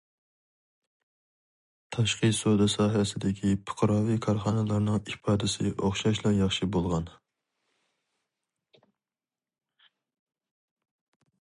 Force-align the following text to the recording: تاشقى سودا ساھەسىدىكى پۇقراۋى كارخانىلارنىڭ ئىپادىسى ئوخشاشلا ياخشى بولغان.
تاشقى 1.95 2.29
سودا 2.37 2.67
ساھەسىدىكى 2.75 3.51
پۇقراۋى 3.71 4.15
كارخانىلارنىڭ 4.27 4.97
ئىپادىسى 5.13 5.73
ئوخشاشلا 5.73 6.33
ياخشى 6.39 6.69
بولغان. 6.77 7.13